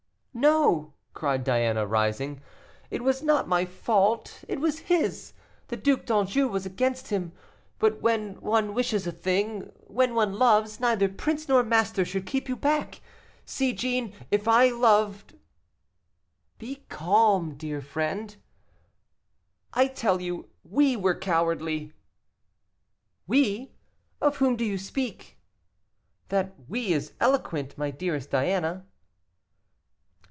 "No," 0.33 0.93
cried 1.13 1.43
Diana, 1.43 1.85
rising, 1.85 2.41
"it 2.89 3.03
was 3.03 3.21
not 3.21 3.49
my 3.49 3.65
fault, 3.65 4.45
it 4.47 4.61
was 4.61 4.79
his. 4.79 5.33
The 5.67 5.75
Duc 5.75 6.05
d'Anjou 6.05 6.47
was 6.47 6.65
against 6.65 7.09
him; 7.09 7.33
but 7.79 8.01
when 8.01 8.39
one 8.39 8.73
wishes 8.73 9.05
a 9.05 9.11
thing, 9.11 9.73
when 9.87 10.15
one 10.15 10.39
loves, 10.39 10.79
neither 10.79 11.09
prince 11.09 11.49
nor 11.49 11.63
master 11.65 12.05
should 12.05 12.25
keep 12.25 12.47
you 12.47 12.55
back. 12.55 13.01
See, 13.43 13.73
Jeanne, 13.73 14.13
if 14.31 14.47
I 14.47 14.69
loved" 14.71 15.35
"Be 16.59 16.85
calm, 16.87 17.55
dear 17.55 17.81
friend." 17.81 18.33
"I 19.73 19.87
tell 19.87 20.21
you, 20.21 20.47
we 20.63 20.95
were 20.95 21.13
cowardly." 21.19 21.91
"'We!' 23.27 23.73
of 24.21 24.37
whom 24.37 24.55
do 24.55 24.63
you 24.63 24.77
speak? 24.77 25.37
That 26.29 26.53
'we' 26.69 26.93
is 26.93 27.11
eloquent, 27.19 27.77
my 27.77 27.91
dearest 27.91 28.31
Diana." 28.31 28.85